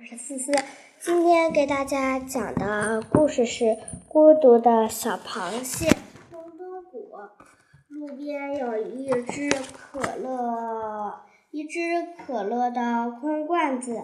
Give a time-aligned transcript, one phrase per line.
[0.00, 0.52] 我是思思，
[1.00, 3.64] 今天给大家讲的故事是
[4.06, 5.90] 《孤独的小螃蟹》。
[6.30, 7.10] 东东谷
[7.88, 11.80] 路边有一只可乐，一只
[12.16, 14.00] 可乐的空罐子，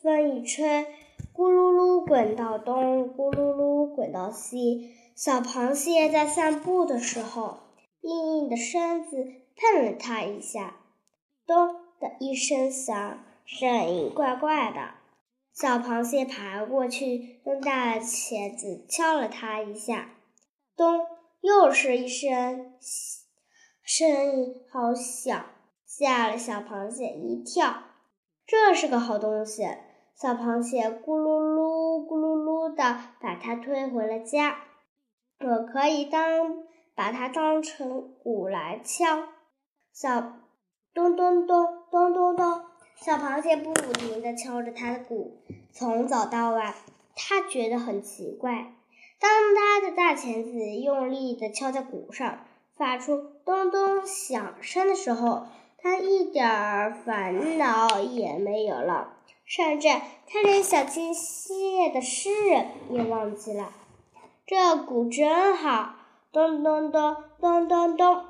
[0.00, 0.86] 风一吹，
[1.34, 4.94] 咕噜噜滚到东，咕噜噜滚到西。
[5.16, 7.58] 小螃蟹在散步的时候，
[8.02, 9.16] 硬硬的身子
[9.56, 10.76] 碰了它一下，
[11.44, 15.03] 咚的一声响，声音怪怪的。
[15.54, 20.10] 小螃蟹爬过去，用大钳子敲了它一下，
[20.76, 21.06] 咚，
[21.42, 22.74] 又是一声，
[23.84, 25.46] 声音好小，
[25.86, 27.84] 吓了小螃蟹一跳。
[28.44, 29.62] 这是个好东西，
[30.16, 34.58] 小螃蟹咕噜噜咕噜噜的把它推回了家。
[35.38, 36.64] 我可以当
[36.96, 39.28] 把它当成鼓来敲，
[39.92, 40.20] 小
[40.92, 42.73] 咚咚咚咚咚咚。
[43.04, 45.36] 小螃蟹不停地敲着它的鼓，
[45.74, 46.72] 从早到晚，
[47.14, 48.72] 它觉得很奇怪。
[49.20, 52.46] 当它的大钳子用力地敲在鼓上，
[52.78, 55.42] 发出咚咚响声的时候，
[55.76, 59.88] 它一点儿烦恼也没有了，甚至
[60.26, 63.70] 它连小青蟹的诗人也忘记了。
[64.46, 65.96] 这鼓真好，
[66.32, 68.24] 咚咚咚咚咚咚。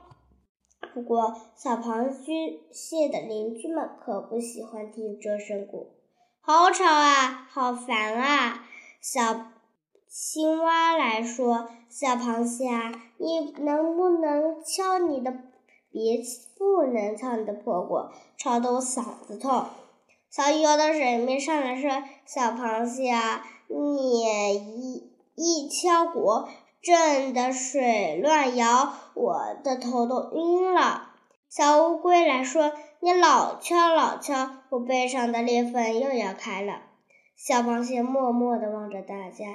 [0.95, 2.09] 不过，小螃
[2.71, 5.89] 蟹的邻居们可不喜欢听这声鼓，
[6.41, 8.65] 好吵啊，好烦啊！
[9.01, 9.47] 小
[10.09, 15.33] 青蛙来说：“小螃蟹啊，你能不能敲你的，
[15.91, 16.23] 别
[16.57, 17.97] 不能敲你的破鼓，
[18.39, 19.65] 吵得我嗓子痛。”
[20.31, 21.91] 小鱼游到水面上来说
[22.25, 24.23] ：“小螃蟹啊，你
[24.81, 26.45] 一一敲鼓。”
[26.85, 31.13] 震得水乱摇，我的头都晕了。
[31.49, 36.83] 小乌龟来说：“你老敲老敲，我背上的裂缝又要开了。”
[37.37, 39.47] 小螃蟹默默地望着大家，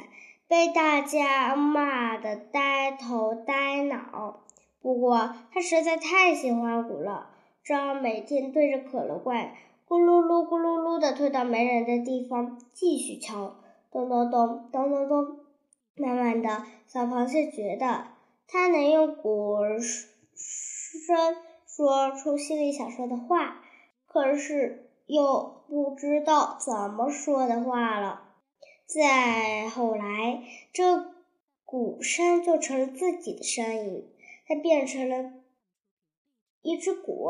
[0.48, 4.40] 被大家骂得呆头呆脑。
[4.82, 7.30] 不过他实在太喜欢鼓了，
[7.64, 9.52] 只好每天对着可乐罐，
[9.88, 13.56] 咕噜噜咕噜噜地推到没人的地方，继续敲，
[13.92, 15.39] 咚咚咚咚咚咚。
[16.00, 18.08] 慢慢的，小螃蟹觉得
[18.48, 21.36] 它能用鼓声
[21.68, 23.62] 说出心里想说的话，
[24.08, 28.22] 可是又不知道怎么说的话了。
[28.86, 31.06] 再后来，这
[31.66, 34.10] 鼓声就成了自己的声音，
[34.48, 35.34] 它变成了
[36.62, 37.30] 一只鼓，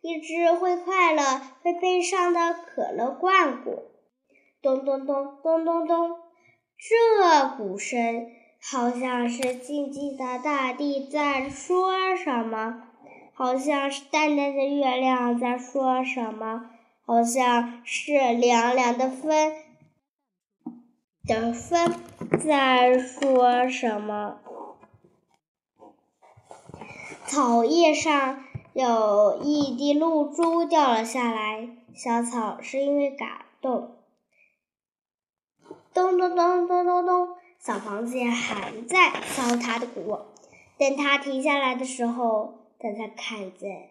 [0.00, 1.22] 一只会快乐、
[1.62, 3.84] 会悲伤的可乐罐鼓，
[4.60, 6.27] 咚咚咚咚咚咚。
[6.78, 8.30] 这鼓声
[8.62, 12.84] 好像是静静的大地在说什么，
[13.34, 16.70] 好像是淡淡的月亮在说什么，
[17.04, 19.52] 好像是凉凉的风
[21.26, 21.94] 的风
[22.38, 24.38] 在说什么。
[27.26, 33.28] 草叶上有一滴露珠掉了下来，小草是因为感
[33.60, 33.97] 动。
[35.94, 37.28] 咚咚咚咚咚咚，
[37.58, 40.18] 小螃蟹还在敲它的鼓。
[40.78, 43.90] 等它停下来的时候，等它看见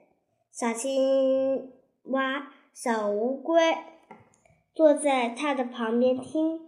[0.51, 1.71] 小青
[2.05, 3.75] 蛙、小乌龟
[4.73, 6.61] 坐在它的旁边听。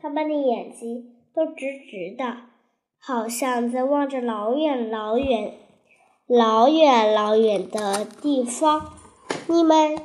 [0.00, 2.36] 它们的眼睛都直直的，
[2.98, 5.54] 好像在望着老远老远、
[6.26, 8.92] 老远老远的地方。
[9.48, 9.98] 你们，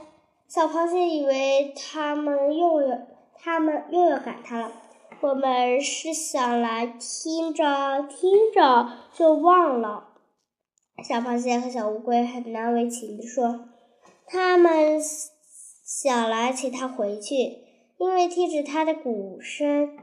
[0.47, 2.97] 小螃蟹以为它们又有。
[3.43, 4.71] 他们又要赶他了。
[5.21, 10.09] 我们是想来听着听着就忘了。
[11.03, 13.69] 小螃蟹和小乌龟很难为情地说
[14.27, 14.99] ：“他们
[15.83, 17.35] 想来请他回去，
[17.97, 19.97] 因为听着他的鼓声，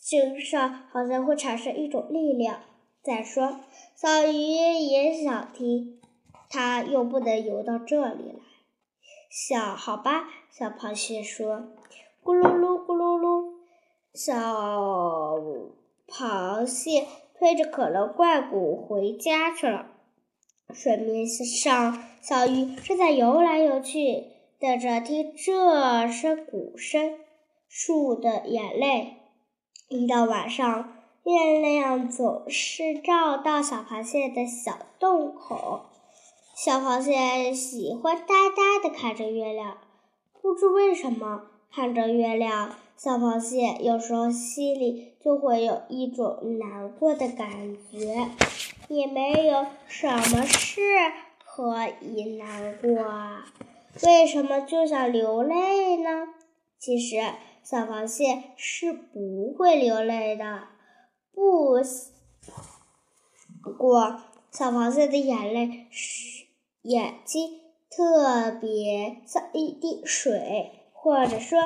[0.00, 2.60] 身上好像会产生一种力量。
[3.02, 3.60] 再说，
[3.96, 6.00] 小鱼也想听，
[6.48, 8.40] 它又不能游到这里来。”
[9.30, 11.68] 小好吧，小螃蟹说。
[12.28, 13.54] 咕噜噜，咕噜噜，
[14.12, 14.34] 小
[16.06, 17.06] 螃蟹
[17.38, 19.86] 推着可乐罐鼓回家去了。
[20.74, 24.26] 水面上，小鱼正在游来游去，
[24.60, 27.18] 等着听这声鼓声。
[27.66, 29.14] 树的眼泪，
[29.88, 35.80] 一到晚上，月亮总是照到小螃蟹的小洞口。
[36.54, 39.78] 小螃蟹喜欢呆呆地看着月亮，
[40.42, 41.52] 不知为什么。
[41.70, 48.28] 看着月亮，小螃蟹有时候心里就会有一种难过的感觉，
[48.88, 50.80] 也没有什么事
[51.44, 53.46] 可以难过啊，
[54.02, 56.28] 为什么就想流泪呢？
[56.78, 57.16] 其实，
[57.62, 60.68] 小螃蟹是不会流泪的。
[61.32, 61.74] 不，
[63.62, 64.20] 不过
[64.50, 66.46] 小螃蟹的眼泪是
[66.82, 67.60] 眼睛
[67.90, 71.58] 特别像一滴水，或者说，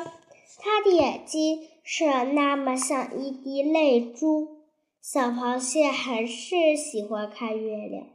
[0.58, 4.62] 他的眼睛是那么像一滴泪珠。
[5.00, 8.06] 小螃蟹还是喜欢看月亮。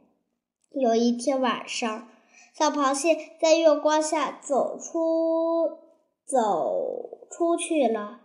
[0.70, 2.08] 有一天晚上，
[2.54, 5.78] 小螃蟹在月光下走出
[6.24, 8.20] 走出去了。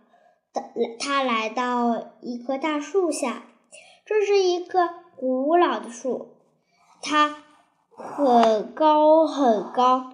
[0.98, 3.44] 它来到一棵大树下，
[4.06, 6.28] 这是一棵古老的树，
[7.02, 7.42] 它
[7.90, 10.13] 很高很高，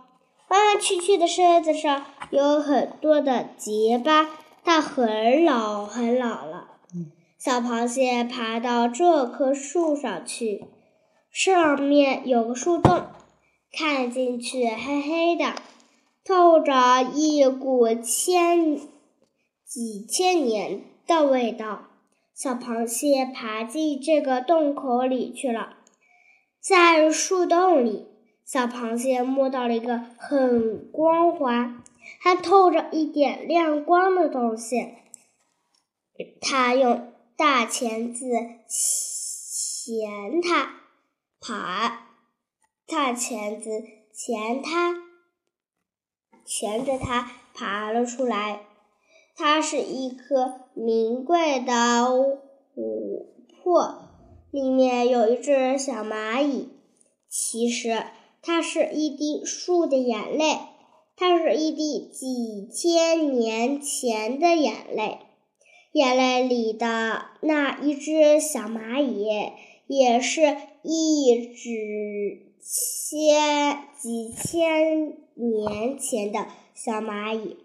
[0.50, 4.29] 弯弯曲曲的身子上有很多的结疤，
[4.64, 6.67] 它很老很老了。
[7.38, 10.64] 小螃蟹爬到这棵树上去，
[11.31, 13.05] 上面有个树洞，
[13.73, 15.55] 看进去黑黑的，
[16.25, 18.76] 透着一股千
[19.64, 21.82] 几千年的味道。
[22.35, 25.75] 小螃蟹爬进这个洞口里去了，
[26.61, 28.08] 在树洞里，
[28.50, 31.85] 小螃蟹摸到了一个很光滑、
[32.19, 34.94] 还透着一点亮光的东西，
[36.41, 37.12] 它用。
[37.37, 38.26] 大钳子
[38.69, 40.75] 钳它，
[41.41, 42.08] 爬，
[42.87, 43.82] 大钳子
[44.12, 44.94] 钳它，
[46.44, 48.61] 钳着它爬了出来。
[49.35, 51.73] 它是一颗名贵的
[52.76, 53.25] 琥
[53.62, 54.11] 珀，
[54.50, 56.69] 里面有一只小蚂蚁。
[57.26, 58.05] 其实，
[58.43, 60.59] 它是一滴树的眼泪，
[61.17, 65.19] 它是一滴几千年前的眼泪。
[65.93, 69.27] 眼泪里的那一只小蚂蚁，
[69.89, 77.57] 也是一只千几千年前的小蚂蚁。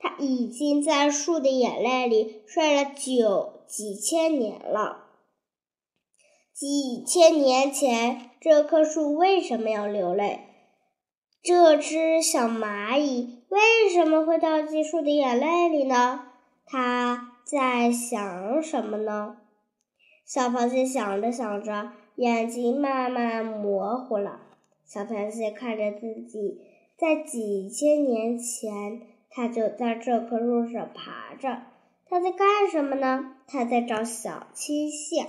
[0.00, 5.04] 它已经在树的眼泪里睡了九几千年了。
[6.52, 10.40] 几千年前，这棵树为什么要流泪？
[11.42, 16.26] 这只小蚂蚁为什么会掉进树的眼泪里呢？
[16.64, 17.34] 它。
[17.50, 19.38] 在想什么呢？
[20.26, 24.42] 小螃蟹想着想着，眼睛慢慢模糊了。
[24.84, 26.60] 小螃蟹看着自己，
[26.98, 29.00] 在几千年前，
[29.30, 31.62] 它就在这棵树上爬着。
[32.06, 33.36] 它在干什么呢？
[33.46, 35.24] 它在找小青蟹。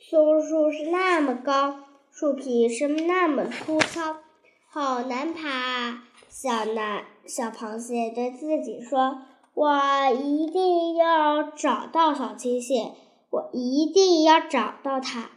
[0.00, 1.76] 松树是那么高，
[2.16, 4.18] 树皮是那么粗糙，
[4.70, 6.04] 好难爬啊。
[6.28, 9.22] 小男小螃蟹对自己说。
[9.52, 12.92] 我一定要找到小青蟹，
[13.30, 15.30] 我一定要找到它。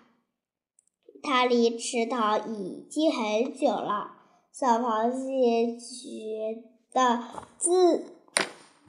[1.21, 4.13] 它离池塘已经很久了，
[4.51, 7.23] 小螃蟹觉得
[7.59, 8.05] 自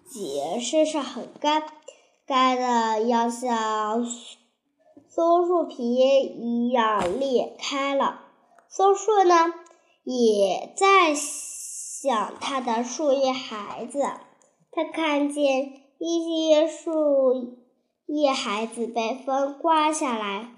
[0.07, 1.63] 己身上很干，
[2.27, 4.03] 干的要像
[5.09, 8.21] 松树皮一样裂开了。
[8.69, 9.53] 松树呢，
[10.05, 14.03] 也在想它的树叶孩子。
[14.71, 17.57] 它看见一些树
[18.07, 20.51] 叶孩子被风刮下来，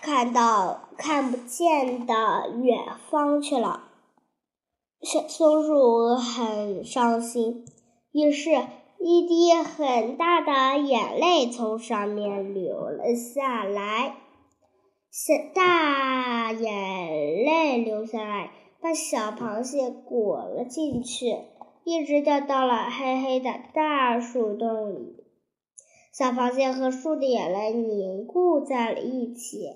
[0.00, 2.78] 看到看不见的远
[3.10, 3.88] 方去了。
[5.02, 7.66] 小松鼠很伤心，
[8.12, 8.66] 于是，
[9.06, 14.14] 一滴很大的眼泪从上面流了下来。
[15.10, 21.36] 小大眼泪流下来，把小螃蟹裹了进去。
[21.84, 25.26] 一直掉到了黑黑的大树洞里，
[26.10, 29.68] 小螃蟹和树的眼泪凝固在了一起，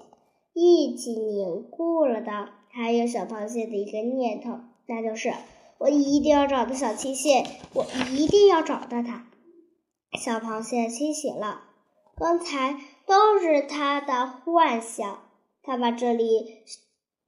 [0.55, 4.53] 一起凝固了的还有小螃蟹的一个念头，
[4.87, 5.35] 那就是
[5.79, 9.27] 我一定要找到小青蟹，我一定要找到它。
[10.19, 11.63] 小螃蟹清醒了，
[12.17, 15.21] 刚才都是它的幻想，
[15.63, 16.65] 它把这里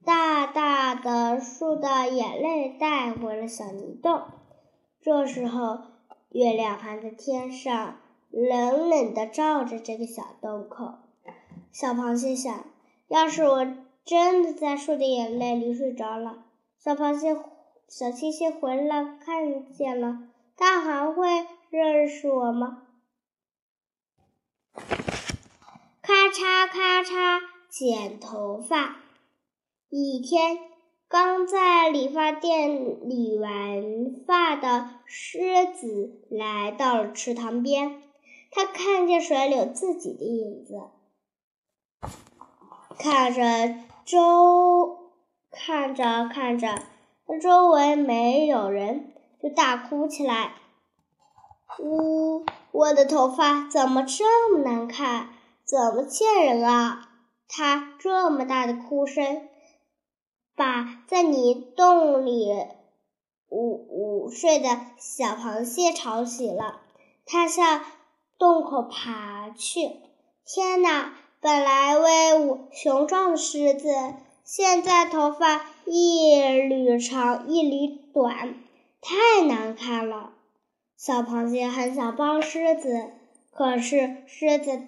[0.05, 4.23] 大大的树的眼泪带回了小泥洞。
[5.01, 5.79] 这时候，
[6.31, 7.99] 月亮还在天上
[8.31, 10.95] 冷冷的照着这个小洞口。
[11.71, 12.65] 小螃蟹想：
[13.09, 13.67] 要是我
[14.05, 16.45] 真的在树的眼泪里睡着了，
[16.79, 17.37] 小螃蟹、
[17.91, 22.87] 小青蟹回来看见了，它还会认识我吗？
[26.01, 28.99] 咔嚓咔嚓，剪头发。
[29.89, 30.61] 一天。
[31.09, 38.01] 刚在理发店理完发的狮子来到了池塘边，
[38.53, 40.81] 他看见水里有自己的影子，
[42.97, 45.11] 看着周
[45.51, 46.81] 看着看着，
[47.39, 50.55] 周围没有人，就大哭起来，
[51.79, 55.29] 呜我的头发怎么这么难看？
[55.65, 57.09] 怎么见人啊？”
[57.53, 59.49] 他这么大的哭声，
[60.55, 62.49] 把在泥洞里
[63.49, 64.69] 午午睡的
[64.99, 66.81] 小螃蟹吵醒了。
[67.27, 67.85] 他向
[68.39, 69.97] 洞口爬去。
[70.47, 71.13] 天哪！
[71.41, 73.89] 本来威武雄壮的狮子，
[74.45, 78.55] 现在头发一缕长一缕短，
[79.01, 80.35] 太难看了。
[80.97, 83.11] 小螃蟹很想帮狮子，
[83.51, 84.83] 可是狮子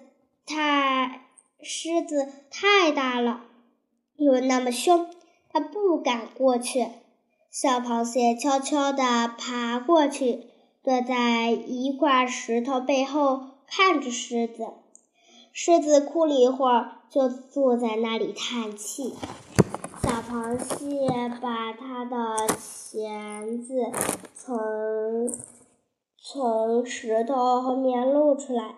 [0.45, 1.23] 太
[1.61, 3.41] 狮子太大了，
[4.15, 5.09] 又那么凶，
[5.51, 6.87] 它不敢过去。
[7.51, 10.45] 小螃蟹悄悄地爬过去，
[10.81, 14.67] 躲在一块石头背后，看着狮子。
[15.51, 19.13] 狮子哭了一会儿，就坐在那里叹气。
[20.33, 23.75] 螃蟹把它的钳子
[24.33, 25.29] 从
[26.17, 28.77] 从石头后面露出来，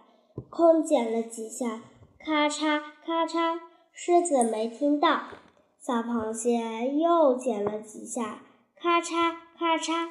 [0.50, 1.80] 空剪了几下，
[2.20, 3.58] 咔嚓咔嚓，
[3.94, 5.22] 狮子没听到。
[5.80, 8.42] 小螃蟹又剪了几下，
[8.76, 10.10] 咔嚓咔嚓，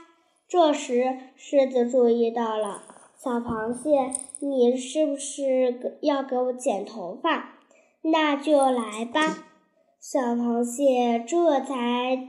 [0.49, 2.85] 这时狮子注意到了。
[3.23, 7.59] 小螃蟹，你是不是要给我剪头发？
[8.01, 9.51] 那就来吧。
[10.07, 12.29] 小螃蟹这才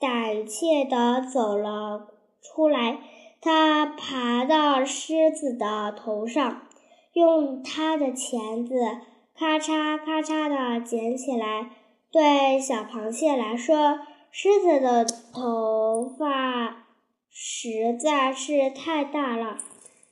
[0.00, 2.08] 胆怯地走了
[2.40, 3.00] 出来。
[3.38, 6.62] 它爬到狮子的头上，
[7.12, 8.74] 用它的钳子
[9.36, 11.72] 咔嚓咔嚓地剪起来。
[12.10, 13.98] 对小螃蟹来说，
[14.30, 15.04] 狮子的
[15.34, 16.86] 头发
[17.28, 19.58] 实在是太大了。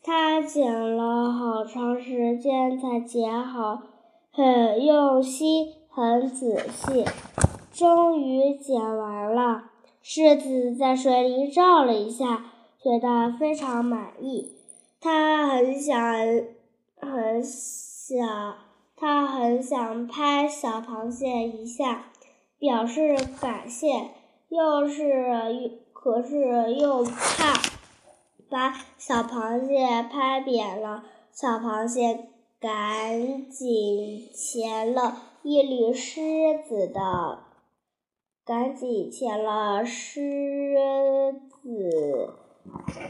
[0.02, 3.84] 他剪了好长时间才剪好，
[4.30, 7.04] 很用心，很仔细，
[7.72, 9.64] 终于剪完了。
[10.02, 12.44] 狮子在水里照了一下，
[12.80, 14.52] 觉得非常满意。
[15.00, 16.00] 他很想，
[17.00, 18.54] 很想，
[18.96, 22.06] 他很想拍小螃蟹一下，
[22.58, 24.10] 表示感谢，
[24.48, 27.60] 又是，可是又怕。
[28.48, 32.28] 把小螃蟹拍扁了，小螃蟹
[32.60, 36.20] 赶紧钳了一缕狮
[36.68, 37.38] 子的，
[38.44, 42.34] 赶紧剪了狮子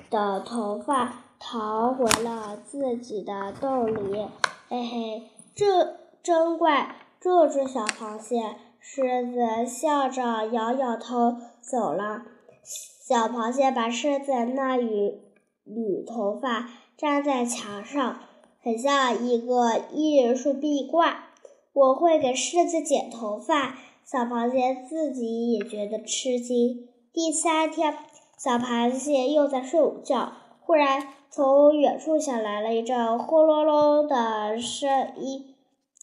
[0.08, 4.28] 的头发，逃回了自己的洞里。
[4.68, 5.22] 嘿嘿，
[5.56, 6.94] 这真怪！
[7.20, 12.22] 这只小螃蟹，狮子笑着摇摇头走了。
[12.62, 15.20] 小螃蟹把狮子那缕。
[15.64, 18.20] 缕头发粘在墙上，
[18.62, 21.29] 很像一个艺术壁挂。
[21.72, 23.78] 我会给狮子剪头发。
[24.04, 26.88] 小螃蟹自己也觉得吃惊。
[27.12, 27.94] 第三天，
[28.36, 35.54] 小螃蟹又在睡午觉，忽然从远处响来了一阵呼隆隆的声音，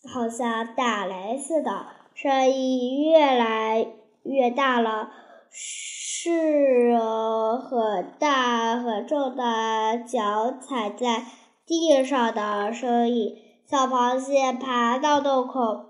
[0.06, 1.88] 好像打雷似的。
[2.14, 3.88] 声音越来
[4.24, 5.12] 越大了。
[5.50, 11.24] 是很大很重的脚踩在
[11.66, 13.36] 地上的声音。
[13.70, 15.88] 小螃蟹爬到洞口，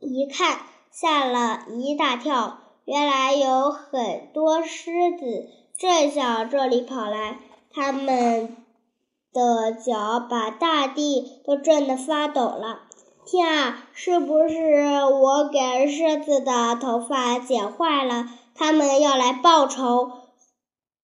[0.00, 0.58] 一看，
[0.90, 2.58] 吓了一大跳。
[2.84, 5.48] 原来有很多狮子
[5.78, 7.38] 正向这里跑来，
[7.72, 8.56] 它们
[9.32, 12.80] 的脚把大地都震得发抖了。
[13.24, 18.28] 天啊，是不是我给狮子的头发剪坏了？
[18.52, 20.10] 他们要来报仇，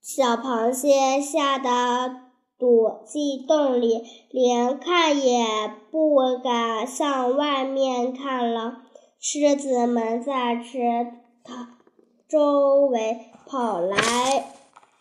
[0.00, 2.16] 小螃蟹吓得
[2.62, 5.44] 躲进洞里，连看也
[5.90, 8.82] 不敢向外面看了。
[9.18, 10.78] 狮子们在池
[11.42, 11.70] 塘
[12.28, 13.96] 周围跑来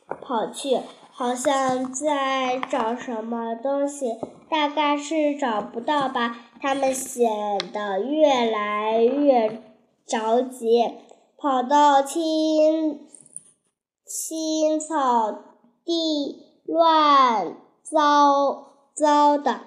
[0.07, 0.79] 跑去，
[1.11, 4.17] 好像在找什么东西，
[4.49, 6.35] 大概是找不到吧。
[6.59, 9.61] 它们显得越来越
[10.07, 10.91] 着急。
[11.37, 13.07] 跑到青
[14.03, 15.31] 青草
[15.85, 19.59] 地，乱糟糟的，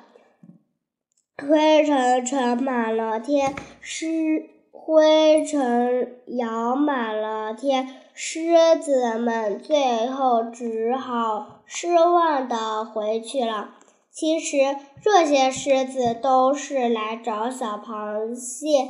[1.36, 13.74] 灰尘盛满了天，狮灰尘扬满了天，狮子们最后只好失望的回去了。
[14.10, 14.56] 其实
[15.02, 18.88] 这些狮子都是来找小螃蟹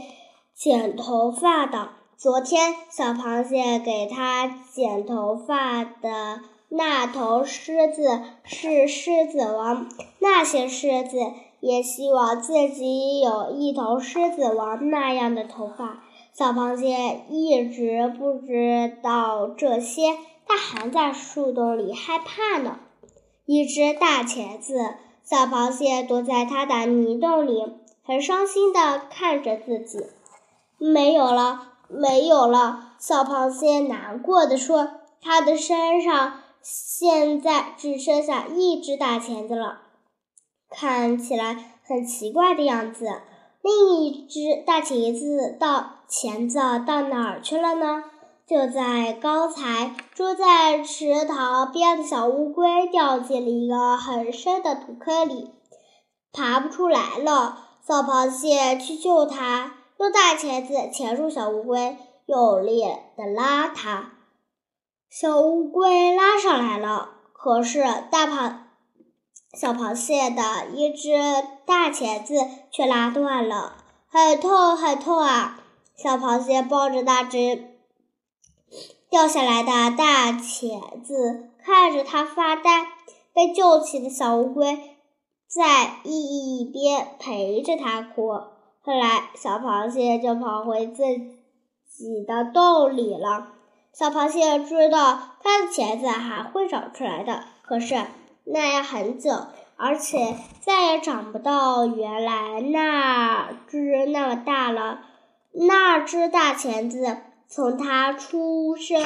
[0.54, 1.88] 剪头发的。
[2.16, 6.40] 昨天，小螃蟹给它剪头发的
[6.76, 9.88] 那头狮子是狮子王，
[10.18, 11.18] 那些狮子
[11.60, 16.02] 也希望自己有一头狮子王那样的头发。
[16.32, 20.16] 小螃蟹一直不知道这些，
[20.48, 22.80] 它还在树洞里害怕呢。
[23.46, 27.62] 一只大钳子小螃蟹躲在它的泥洞里，
[28.04, 30.04] 很伤心的看着自己。
[30.78, 32.94] 没有了，没有了！
[32.98, 34.88] 小螃蟹难过的说
[35.22, 39.82] ：“它的身上现在只剩下一只大钳子了，
[40.70, 43.20] 看起来很奇怪的样子。
[43.60, 48.04] 另一只大钳子到钳子到哪儿去了呢？”
[48.46, 55.50] 就在刚才，住在池塘边的小乌龟掉进了一个很深的土坑里，
[56.30, 57.58] 爬不出来了。
[57.86, 62.82] 小螃蟹去救它，用大钳子钳住小乌龟，用力
[63.16, 64.12] 的拉它。
[65.16, 68.56] 小乌龟拉上来了，可是大螃
[69.52, 71.12] 小螃蟹的一只
[71.64, 72.34] 大钳子
[72.72, 73.76] 却拉断了，
[74.08, 75.60] 很痛很痛啊！
[75.94, 77.76] 小螃蟹抱着那只。
[79.08, 82.84] 掉下来的大钳子看着它发呆，
[83.32, 84.98] 被救起的小乌龟
[85.46, 88.32] 在一边陪着它哭。
[88.80, 91.04] 后来，小螃蟹就跑回自
[91.88, 93.52] 己的洞里了。
[93.96, 98.04] 小螃蟹知道它的钳子还会长出来的，可是
[98.44, 99.46] 那样很久，
[99.76, 105.00] 而且再也长不到原来那只那么大了。
[105.52, 107.18] 那只大钳子。
[107.46, 108.98] 从它出生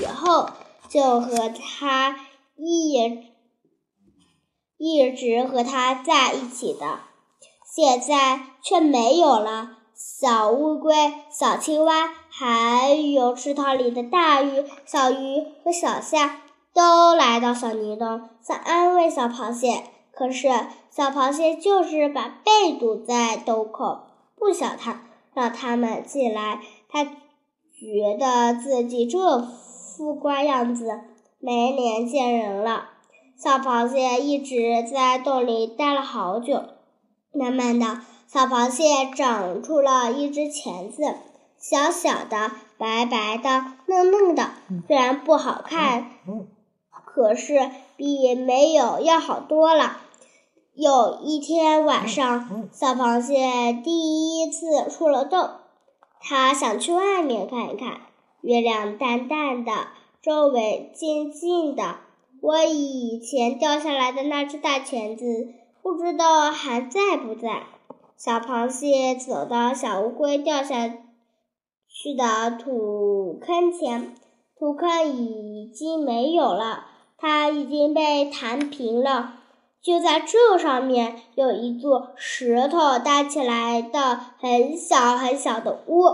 [0.00, 0.48] 以后，
[0.88, 2.16] 就和他
[2.56, 3.26] 一
[4.78, 7.00] 一直和他在一起的，
[7.66, 9.72] 现在却没有了。
[9.94, 16.40] 小乌龟、小青蛙，还有池塘里的大鱼、小鱼和小虾，
[16.72, 19.84] 都来到小泥洞，想安慰小螃蟹。
[20.12, 20.48] 可是
[20.90, 24.00] 小螃蟹就是把背堵在洞口，
[24.38, 25.02] 不想它
[25.34, 26.60] 让它们进来。
[26.88, 27.06] 它。
[27.82, 31.00] 觉得自己这副乖样子
[31.38, 32.90] 没脸见人了。
[33.42, 36.62] 小螃蟹一直在洞里待了好久，
[37.32, 41.14] 慢慢的，小螃蟹长出了一只钳子，
[41.60, 44.50] 小小的、白白的、嫩嫩的，
[44.88, 46.10] 虽然不好看，
[47.04, 49.98] 可是比没有要好多了。
[50.74, 55.50] 有一天晚上，小螃蟹第一次出了洞。
[56.18, 58.00] 它想去外面看一看，
[58.40, 59.88] 月亮淡淡的，
[60.22, 61.96] 周围静静的。
[62.40, 65.48] 我以前掉下来的那只大钳子，
[65.82, 67.64] 不知道还在不在。
[68.16, 70.90] 小螃蟹走到小乌龟掉下
[72.02, 74.14] 去的土坑前，
[74.58, 76.86] 土坑已经没有了，
[77.18, 79.34] 它已经被弹平了。
[79.82, 86.04] 就在这上面有一座石头搭起来的很小很小的屋，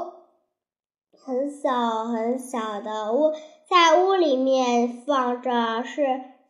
[1.24, 3.32] 很小很小的屋，
[3.70, 6.02] 在屋里面放着是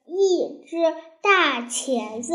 [0.06, 0.78] 一只
[1.20, 2.32] 大钳子，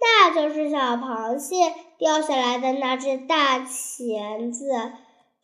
[0.00, 4.64] 那就是小螃蟹掉下来的那只大钳子。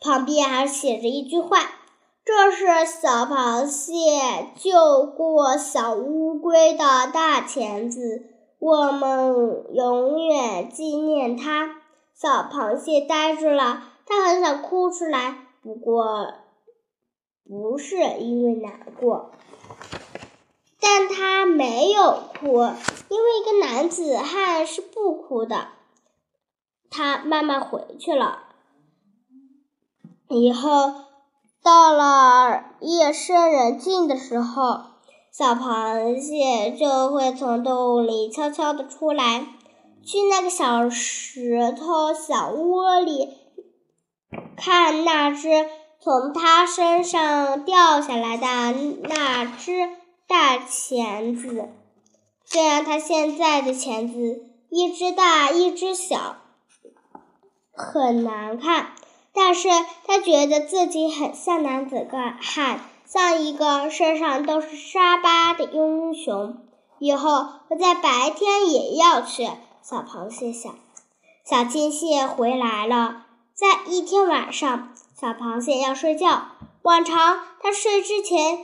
[0.05, 1.59] 旁边还写着一句话
[2.27, 8.27] ：“这是小螃蟹救过小乌龟的大钳子。”
[8.61, 11.77] 我们永远纪念它。
[12.15, 16.35] 小螃蟹呆住了，它很想哭出来，不过
[17.49, 19.31] 不是因为难过。
[20.81, 22.61] 但它没有哭，
[23.09, 25.69] 因为一个男子汉是不哭的。
[26.91, 28.44] 他慢慢回去了。
[30.29, 30.93] 以后
[31.63, 34.81] 到了夜深人静的时候。
[35.37, 39.45] 小螃蟹就会从洞里悄悄地出来，
[40.05, 43.31] 去那个小石头小窝里
[44.57, 45.69] 看那只
[46.01, 48.47] 从它身上掉下来的
[49.09, 49.73] 那只
[50.29, 51.69] 大钳子。
[52.45, 56.37] 虽然它现在的钳子一只大一只小，
[57.73, 58.93] 很难看，
[59.35, 59.69] 但是
[60.07, 62.09] 它觉得自己很像男子
[62.41, 62.81] 汉。
[63.07, 66.57] 像一个身上都是沙巴的英雄，
[66.99, 69.47] 以后我在白天也要去。
[69.83, 70.75] 小螃蟹想，
[71.45, 73.27] 小青蟹回来了。
[73.53, 76.47] 在一天晚上，小螃蟹要睡觉。
[76.83, 78.59] 往常它睡之前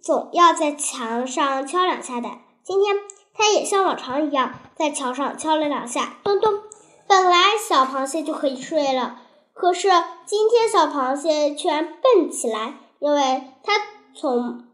[0.00, 2.30] 总要在墙上敲两下的。
[2.62, 2.96] 今天
[3.34, 6.60] 它也像往常一样，在墙上敲了两下，咚咚。
[7.06, 9.22] 本来小螃蟹就可以睡了，
[9.58, 9.88] 可是
[10.24, 12.74] 今天小螃蟹却然蹦起来。
[13.00, 13.74] 因为它
[14.12, 14.64] 从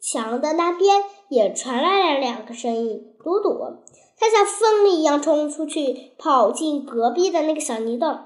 [0.00, 3.58] 墙的那边也传来了两个声音，嘟嘟。
[4.18, 8.18] 它像风一样冲出去，跑进隔壁的那个小泥洞。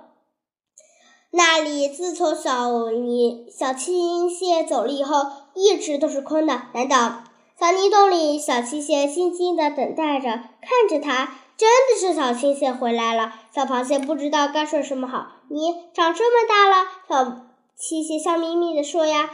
[1.33, 6.62] 那里自从小泥小青蟹走了以后，一直都是空的。
[6.75, 7.25] 难道
[7.59, 13.35] 小泥洞里小青蟹静静的等待着，看着它真的是小青蟹回来了。
[13.55, 15.27] 小螃蟹不知道该说什么好。
[15.51, 17.42] 你长这么大了，小
[17.77, 19.29] 青蟹笑眯眯地说呀：“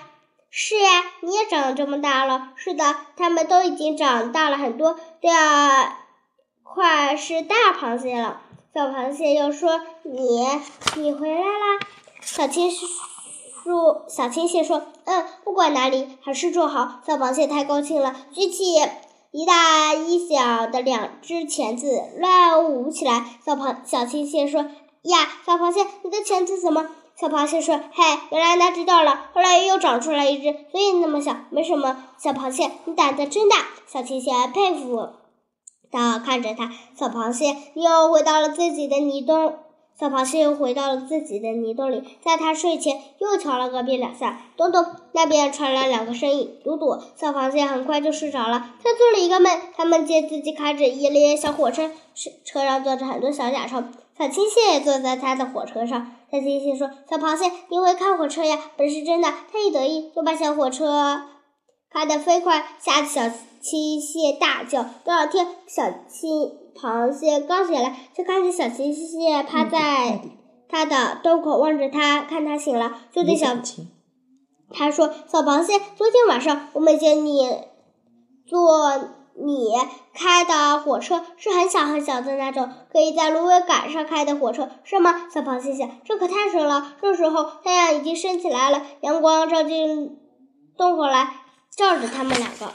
[0.51, 2.49] 是呀，你也长这么大了。
[2.57, 5.93] 是的，他们都已经长大了很多，都要
[6.65, 8.41] 快是大螃蟹了。”
[8.75, 10.45] 小螃蟹又说：“你，
[10.97, 11.79] 你回来啦！”
[12.21, 18.85] 小青树小青蟹说：“嗯，不管哪里，还是住好。”小螃蟹太高兴了，举起
[19.33, 23.39] 一大一小的两只钳子乱舞起来。
[23.45, 24.63] 小螃小青蟹说
[25.03, 33.57] ：“呀，小螃蟹，你的钳子怎么？”小螃蟹说：“嘿，原来那只掉了，后来又长出来一只，所以那么小，没什么。”小螃蟹，你胆子真大！
[33.87, 35.09] 小青蟹佩服
[35.91, 36.73] 的看着它。
[36.99, 39.59] 小螃蟹又回到了自己的泥洞。
[39.99, 44.43] 小螃蟹又回到了自己的泥洞里，在它睡前又敲了个遍两下。
[44.55, 46.55] 咚咚，那边传来两个声音。
[46.63, 48.75] 嘟嘟，小螃蟹很快就睡着了。
[48.85, 51.91] 它做了一个梦，它梦见自己开着一列小火车，
[52.45, 53.85] 车上坐着很多小甲虫。
[54.19, 56.13] 小青蟹也坐在它的火车上。
[56.31, 58.59] 小青蟹说：“小螃蟹，你会开火车呀？
[58.77, 61.23] 本是真的。”它一得意，就把小火车
[61.91, 63.23] 开得飞快，吓得小
[63.61, 64.85] 青蟹大叫。
[65.05, 66.59] 第二天，小青。
[66.79, 70.21] 螃蟹刚醒来，就看见小青蟹趴在
[70.69, 73.57] 它的洞口望着它，看它醒了，就对小
[74.71, 77.49] 他说：“小螃蟹，昨天晚上我梦见你
[78.47, 79.09] 坐
[79.43, 79.73] 你
[80.13, 90.19] 开的火车，是很小很小的那种，可以在芦苇杆上开的火车，是吗？”小螃蟹想：“这可太神了！”这时候太阳已经升起来了，阳光照进
[90.77, 91.33] 洞口来，
[91.77, 92.73] 照着他们两个。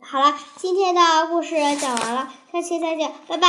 [0.00, 3.48] 好了，今天的故事讲完了，下期再见，拜拜。